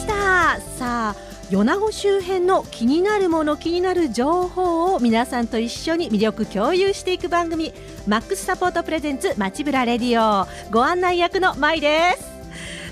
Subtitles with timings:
[0.00, 0.60] した。
[0.60, 1.16] さあ
[1.50, 7.72] 米子周辺の気になるもの気になる情報を皆さんと一緒に魅力共有していく番組
[8.06, 10.46] マックスサポートプレゼンツ街ぶらレディオ。
[10.70, 12.12] ご案内役のまいで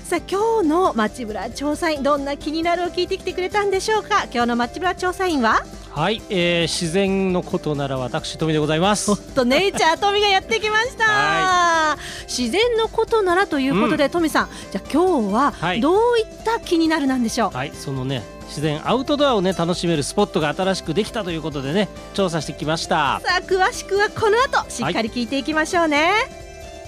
[0.03, 0.09] す。
[0.09, 4.25] さあ今日の街ぶら調査員どんな気になるを聞いてきてくれたんでしょうか？
[4.31, 5.63] 今日の街ブラ調査員は？
[5.91, 9.33] はい、えー、自然のことなら私富でございます。
[9.33, 11.97] とネイチャー富がやってきました。
[12.27, 17.57] 自然のことならということで、うん、富さんじゃあ今日はどういった気になるなんでしょう？
[17.57, 23.19] はい、そのね自然アウトドアをね楽しめるスポットが新しくできたということでね調査してきました。
[23.23, 26.13] さあ詳しくはこの後しっかり聞いていきましょうね、はい、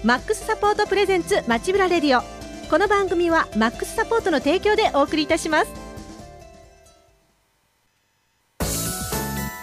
[0.06, 2.24] マックスサポートプレゼンツ街ブラレディオ。
[2.70, 5.81] この番組はマックスサポートの提供でお送りいたします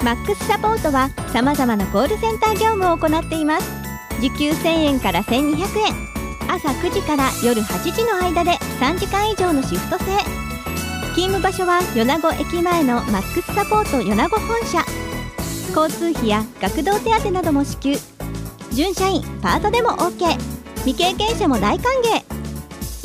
[0.08, 3.70] マックスサポートはさまざまなコールセンター業務を行っています。
[4.22, 6.48] 時給1000円から1200円。
[6.48, 10.04] 朝9時から夜8時の間で3時間以上のシフト制。
[11.14, 14.82] 勤務場所は米子駅前のマックスサポート米子本社。
[15.76, 17.92] 交通費や学童手当なども支給。
[18.72, 20.38] 準社員パートでも OK
[20.86, 22.24] 未経験者も大歓迎。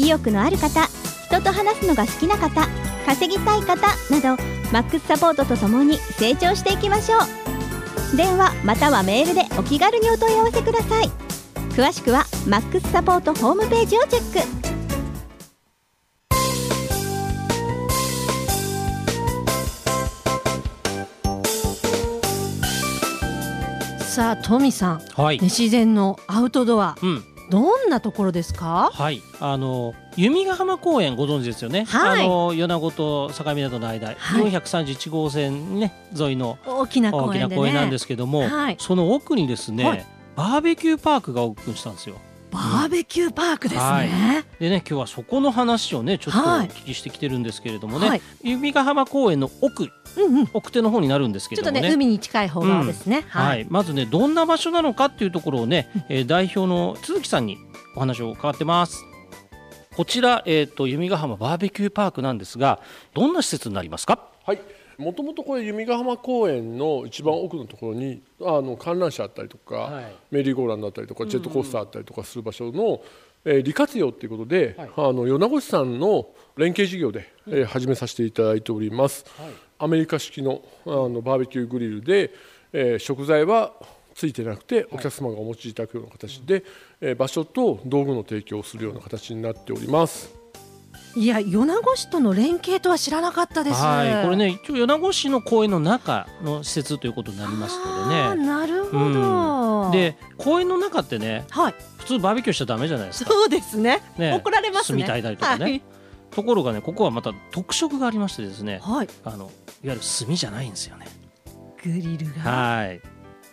[0.02, 0.88] 意欲のある方
[1.28, 2.66] 人と話すのが好きな方
[3.06, 3.76] 稼ぎたい方
[4.10, 8.18] などマックスサポートとともに成長していきましょう。
[8.18, 11.12] 電話またはメールでお気軽にお問い合わせください。
[11.76, 14.64] 詳しくはマックスサポートホームページをチェック。
[24.04, 28.92] さあトミさん、はい、自然のアウトドア、うん、どんなところですか？
[28.94, 29.22] はい。
[29.40, 36.58] あの弓ヶ浜公園ご存知ですよね、はい、あの米子と境港の間、はい、431号線、ね、沿いの。
[36.66, 40.06] 大きな公園、ね,、なんですけども、はい、その奥にですね、はい、
[40.36, 42.16] バーベキューパークがオープンしたんですよ。
[42.52, 44.10] バーベキューパークですね、はい、
[44.60, 57.58] でね今日はそこの話をねちょっとお聞きしてきてるんですけれどもね、はい、弓ヶ浜公園の奥うんうん、奥手の方になるんですけどもね、ね、海に近い方側ですね、うん、はい、まずねどんな場所なのかっていうところをね、えー、代表の鈴木さんに
[57.96, 59.04] お話を伺ってます。
[59.96, 62.80] こちら、えーと、弓ヶ浜バーベキューパークなんですが
[63.14, 64.20] どんな施設になりますか？
[64.44, 64.62] はい。
[64.98, 73.02] もともとこれ弓ヶ浜公園の一番奥のところにあの観覧車あったりとか、はい、メリーゴーランドあったりとかジェットコースターあったりとかする場所の、
[73.44, 79.26] えー、利活用ということで、はい、あの米子市さんの連携事業で、えー、始めさせていただいております。
[79.38, 79.52] はい
[79.84, 82.32] アメリカ式のあのバーベキューグリルで、
[82.72, 83.74] えー、食材は
[84.16, 86.64] ついてなくてお客様がお持ちいただくような形で、はい、
[87.02, 90.34] えー、場所と道具の提供をするような形になっております。
[91.16, 93.76] いや米子市との連携とは知らなかったです。
[93.76, 98.48] はい、これね一応米子市の公園の中の施設ということになりますのでね。
[98.48, 99.86] なるほど。
[99.88, 103.32] うん、で公園の中ってね、はい、普通バーベキューしちゃダメじゃないですか。
[103.32, 104.02] そうですね。
[104.18, 105.04] ね怒られますね。
[105.04, 105.64] 炭焚いたりとかね。
[105.66, 105.82] はい
[106.34, 109.52] ところがねここはまた特色がありましてですね、はい、あの
[109.84, 111.08] いわゆる炭じゃないんですよね。
[111.84, 112.42] グリルが。
[112.42, 113.02] はい。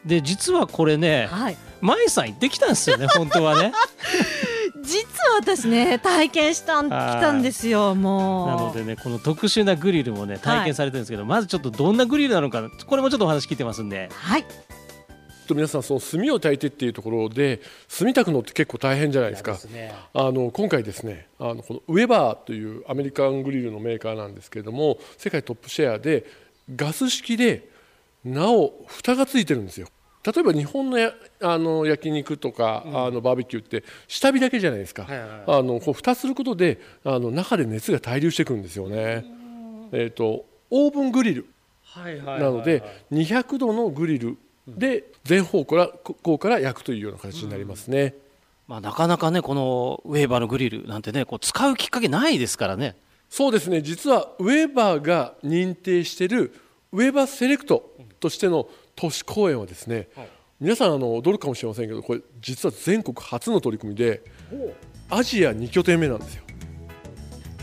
[0.05, 3.73] で実はこれね、はい、舞さん行ってきたんですよね 本当はね。
[4.83, 8.47] 実は私ね体験したん来たんですよもう。
[8.49, 14.09] なのでねこの特殊なグリルもね体験されてるんですけど、はい、まずちょっとどんなグリルなのかこれもちょっとお話聞いてますんで。
[14.15, 14.45] はい
[15.51, 19.59] と皆さんその炭を焚いてっていうところで炭焚くのって結構大変じゃないですか。
[19.71, 26.25] ね、あの今回ですねあのこのウェバーというアメリカングリルのメーカーなんですけれども世界トップシェアで
[26.75, 27.69] ガス式で
[28.25, 29.89] なお蓋がついてるんですよ。
[30.23, 39.25] 例えば日本のやあの焼肉とか、うん、あのバーベキューって下火だけじゃないですか、はいはいはい、あのこう蓋することであの中で熱が対流してくるんですよね。
[39.93, 41.47] えーと、オーブングリル
[42.25, 44.37] なので200度のグリル
[44.77, 48.15] で全方向からこうから焼くというような形になりますね。
[48.67, 52.97] まあ、なかなかねこのウェーバーのグリルなんてねこう使うきっかけないですからね。
[53.29, 56.55] そうですね実はウェーバーが認定している
[56.93, 60.29] ウェーバーセレクトとしての都市公園はですね、はい、
[60.61, 64.23] 皆さんあの驚くかもしれませんけどこれ実は全国初の取り組みで
[65.09, 66.43] アジア2拠点目なんですよ。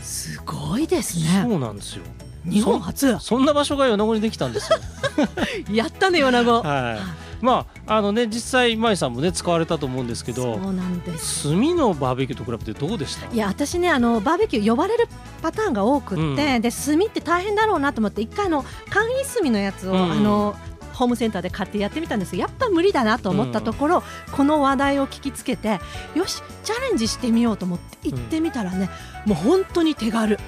[0.02, 1.44] すごいですね。
[1.48, 2.04] そうなんですよ。
[2.44, 3.18] 日本初。
[3.20, 4.78] そんな場所が米子にできたんですよ。
[5.72, 6.62] やったね米子。
[6.62, 7.28] はい。
[7.40, 11.44] まああのね実際舞さんもね使われたと思うんですけどそうなんです。
[11.44, 13.32] 炭のバーベキューと比べてどうでした？
[13.32, 15.06] いや私ねあのバーベキュー呼ばれる
[15.40, 16.22] パターンが多くって、
[16.56, 20.56] うん、で炭って大変だろうなと思って一回の簡易炭のやつを、うん、あの
[20.94, 24.02] ホームセンターで買ってやってみたんですやっぱ無理だなと思ったところ、うん、
[24.32, 25.78] この話題を聞きつけて
[26.16, 28.90] よしチャレンジしてみようと思って行ってみたらね、
[29.24, 30.40] もう本当に手軽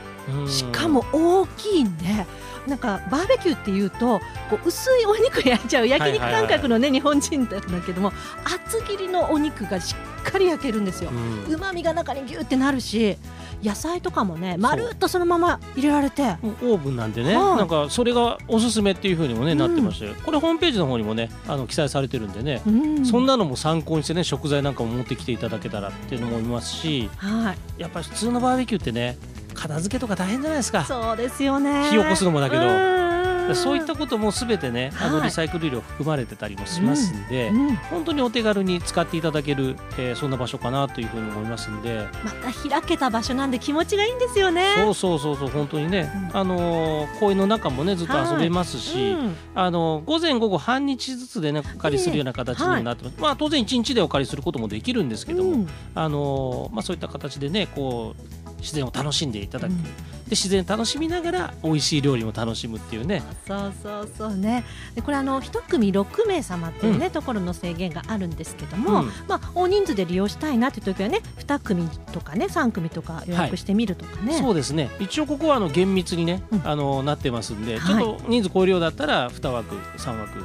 [0.49, 2.27] しかも大きいんで。
[2.67, 8.12] なんかバーベキューっていうとこう薄いお肉焼いちゃう焼肉感覚のね、日本人だけども
[8.44, 9.94] 厚切りのお肉がし
[10.29, 11.11] っかり焼けるんですよ。
[11.49, 13.17] うまみが中にギュってなるし
[13.62, 16.23] 野菜とかもねまるっとそのまま入れられて。
[16.23, 17.56] オーブンなんでね、はい。
[17.56, 19.59] なんかそれがおすすめっていう風にもね、うん。
[19.59, 20.15] なってましたよ。
[20.23, 23.06] これホームページの方にもねあの記載されてるんでね、うん。
[23.06, 27.81] そんなのも参考にしてね食材なんかも持ってきていただけたらっていうのも思いますしはい。
[27.81, 29.17] やっぱり普通のバーベキューってね
[29.55, 30.85] 片付けとか大変じゃないですか。
[30.85, 31.88] そうですよね。
[31.91, 32.62] 火起こすのもだけど。
[32.62, 33.11] うん。
[33.55, 44.75] そういったこともすべてねあのはいリサイクル量含まれてたりもしますんで、うん本当にお手軽に使っていただける、えーそんな場所かなというふうに思いますんで、また開けた場所なんで気持ちがいいんですよね。
[44.76, 46.37] そうそうそうそう本当にね、うん。
[46.37, 49.37] あのー公園の中もねずっと遊べますし、うん。
[49.55, 55.69] あの午前午後半日ずつでねお借りするような形にもなってます、まあ当然1日でお借りすることもできるんですけども、うん。
[55.94, 59.83] あのーまあそういった形でねこう自然を楽しんでいただく、うん。
[59.83, 59.91] で
[60.37, 63.23] 自然楽しみながら美味しい料理も楽しむっていうね。
[63.47, 64.65] そうそうそうね。
[64.95, 69.09] でこれあの一組6名様っていうね、ところの制限があるんですけども、うん。
[69.27, 74.91] まあ大人数で利用したいなっていう時はね2組とかね3組とか予約してみるとかね、そうですね。
[75.01, 76.63] 一応ここはあの厳密にね、うん。
[76.65, 78.03] あのなってますんで、はい。
[78.03, 80.45] ちょっと人数超えるようだったら2枠3枠。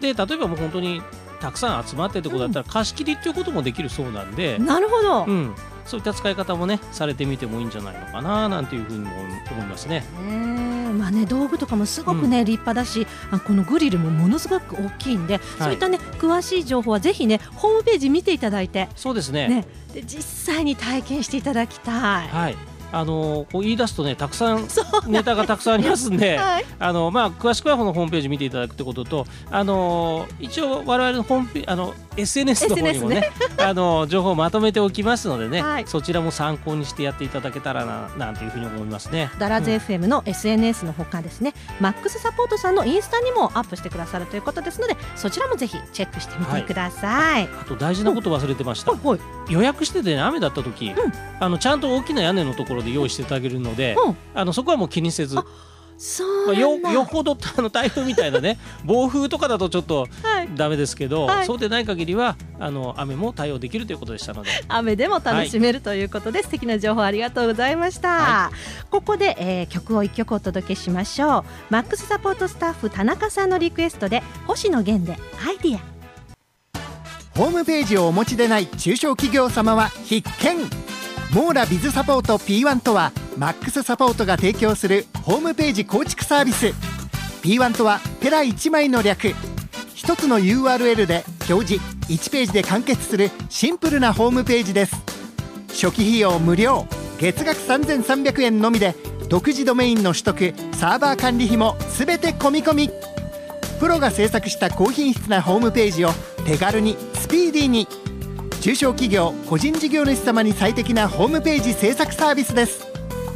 [0.00, 1.00] で例えばもう本当に
[1.40, 9.10] たくさん集まってってことだったら貸し切りっていうこともできるそうなんで、なるほど、うん、そういった使い方もねされてみてもいいんじゃないのかななんていうふうにも
[9.50, 10.04] 思いますね。
[10.92, 18.88] まあね道具とかもすごくね、立派だしあこのグリルもものすごく大きいんで、そういったね詳しい情報はぜひねホームページ見ていただいて。
[18.94, 19.48] そうですね。
[19.48, 19.66] ね。
[19.92, 22.28] で実際に体験していただきたい。
[22.28, 24.68] はいあのこう言い出すとねたくさん
[25.08, 26.64] ネタがたくさんありますんで、 はい。
[26.78, 35.84] あのまあ、詳しくはこのホームページ見ていただくってことと、あの一応我々のホームペあの SNS の方にもね あの情報をまとめておきますのでね、はい。
[35.86, 39.30] そちらも参考にしてやっていただけたらななんていうふうに思いますね。
[39.38, 47.48] ダラズうん FM の SNS のほかですね、マックスサポートさんのインスタにもアップしてくださるということですのでそちらもぜひチェックしてみてください。
[47.60, 48.92] あと大事なこと忘れてました。
[48.92, 49.20] はいはい。
[49.48, 50.94] 予約しててね雨だった時、ん。
[51.40, 54.16] あのちゃんと大きな屋根のところで用意していただけるので、うん。
[54.34, 55.38] あのそこはもう気にせず。
[55.38, 55.44] あ
[56.02, 61.46] そうまあ、よなんだよほど あの台風みたいなね暴風とかだとちょっとはい、ダメですけど、はい。
[61.46, 64.50] そうでない限りはあの雨も対応できるということでしたので。
[64.66, 68.50] 雨でも楽しめるということで、素敵な情報ありがとうございました、は
[68.90, 71.44] ここで、えー曲を一曲お届けしましょう。
[71.70, 75.80] マックスサポートスタッフ田中さんのリクエストで星野源でアイディア。
[77.38, 80.91] ホームページをお持ちでない中小企業様は必見
[81.32, 86.74] モーラビズサポート P1 とはマックスサポートが提供するホームページ構築サービス。
[87.42, 89.34] P1 とはペラ1枚の略。
[89.94, 94.94] 一つの URL で表示1ページで完結するシンプルなホームページです。
[95.68, 96.86] 初期費用無料
[97.18, 98.94] 月額3300円のみで
[99.30, 102.90] 独自ドメインの取得サーバー管理費も全て込み込み。
[103.80, 106.10] プロが制作した高品質なホームページを
[106.44, 108.01] 手軽にスピーディーに。
[108.62, 112.86] 中小企業個人事業主様に最適なホームページ制作サービスです。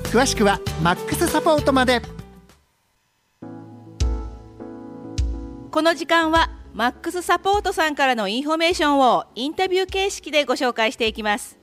[0.05, 2.01] 詳しくはマックスサポートまで。
[5.73, 11.59] この時間はマックスサポートさんからのインフォメーションをインタビュー形式でご紹介していきます。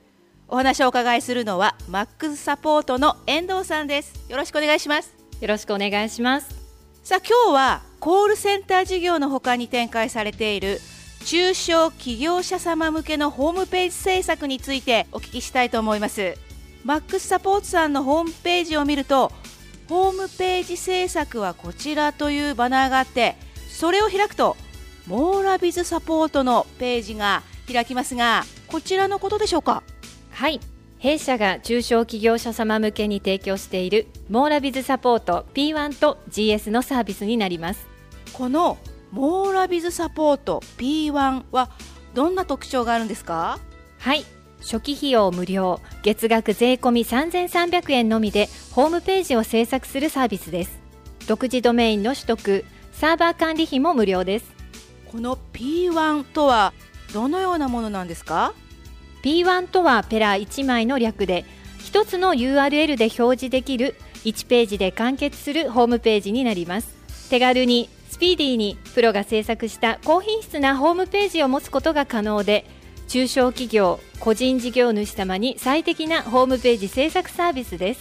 [0.46, 4.30] お話をお伺いするのはマックスサポートの遠藤さんです。
[4.30, 5.16] よろしくお願いします。
[5.40, 6.50] よろしくお願いします。
[7.02, 10.82] さあ今日はコールセンター事業のほかに展開されている
[11.24, 16.36] 中小企業者様向けのホームページ制作についてお聞きしたいと思います
[16.84, 19.32] マックスサポートさんのホームページを見ると
[19.88, 23.36] ホームページ制作はこちらというバナーがあって
[23.68, 24.56] それを開くと
[25.06, 29.82] モーラビズサポートのページが開きますがこちらのことでしょうか？
[30.30, 30.60] はい。
[30.98, 37.86] 弊社が中小企業者様向けに提供しているモーラビズサポート P1 と GS のサービスになります。
[38.32, 38.78] この
[39.14, 41.70] モーラビズサポート P1 は
[42.14, 43.60] どんな特徴があるんですか？
[44.00, 44.24] はい。
[44.60, 50.80] 初期費用無料、月額税込み3300円のみでホームページを制作するサービスです。
[51.28, 54.46] 独自ドメインの取得、サーバー管理費も無料です。
[55.12, 56.72] この P1 とは
[57.12, 58.52] どのようなものなんですか
[59.22, 61.44] ？P1 とはペラ1枚の略で
[61.78, 63.94] 一つの URL で表示できる
[64.24, 66.88] 1ページで完結するホームページになります
[67.30, 72.64] 手軽にスピーディーにプロが制作した高品質なホームページを持つことが可能で
[73.08, 78.00] 中小企業個人事業主様に最適なホームページ制作サービスです。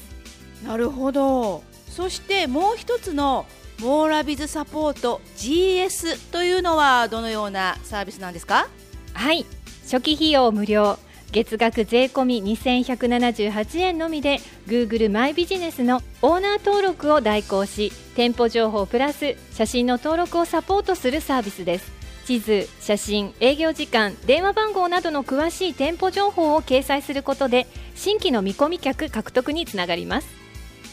[0.63, 1.63] なるほど。
[1.89, 3.47] そしてもう一つの
[3.81, 8.67] モーラビズサポート GS というのはどのようなサービスなんですか？
[9.13, 9.47] はい。
[9.85, 10.99] 初期費用無料
[11.33, 14.37] 月額税込み2178円のみで
[14.67, 21.91] Google マイビジネスのオーナー登録を代行し店舗情報プラス写真の登録をサポートするサービスです。
[22.25, 30.27] 地図写真営業時間電話番号などの詳しい店舗情報を掲載することで新規の見込み客獲得につながります。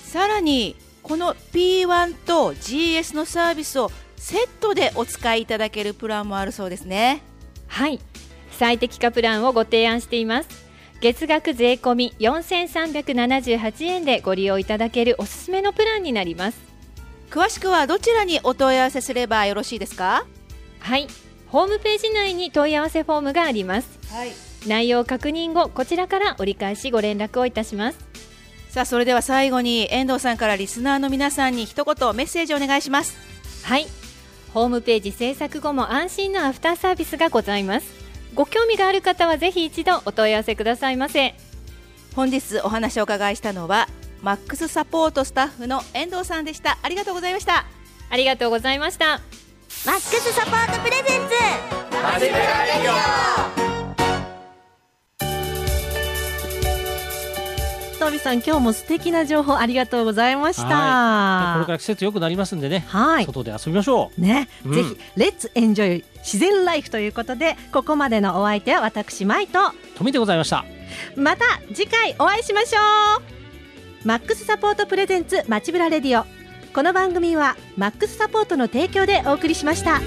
[0.04, 7.22] さらにこの P1 と GS のサービスをセットでお使いいただけるプランもあるそうですね。
[7.68, 8.00] はい
[8.60, 10.48] 最適化プランをご提案しています。
[11.00, 16.58] 月額税込み4378円でご利用いただけるおすすめのプランになります。
[17.30, 20.26] 詳しくはどちらにお問い合わせすればよろしいですか？
[20.78, 21.08] はい。
[21.46, 23.98] ホームページ内に問い合わせフォームがあります。
[24.12, 24.32] はい。
[24.66, 27.98] 内容確認後こちらから折り返しご連絡をいたします。
[28.68, 33.16] さあそれでは最後に遠藤さんからリスナーの皆さんに一言メッセージお願いします。
[33.64, 33.86] はい。
[34.52, 37.99] ホームページ制作後も安心のアフターサービスがございます
[38.34, 41.34] ご興味がある方はぜひ一度お問い合わせくださいませ。
[42.14, 43.88] 本日お話をお伺いしたのは
[44.22, 46.78] マックスサポートスタッフの遠藤さんでした。
[46.82, 47.66] ありがとうございました。
[48.10, 49.20] ありがとうございました。
[49.86, 53.69] マックスサポート presents
[58.00, 60.64] トビさん今日も素敵な情報ありがとうございました。
[60.64, 64.20] はいこれから季節良くなりますんでね、はい外で遊びましょう。
[64.20, 69.58] ね、うんぜひ Let's enjoy 自然ライフということでここまでのお相手は私マイと
[69.96, 70.64] 富でございました。
[71.14, 72.78] また次回お会いしましょ
[73.18, 76.24] うマックスサポート presents 街ブラレディオ
[76.74, 80.00] この番組はマックスサポートの提供でお送りしました。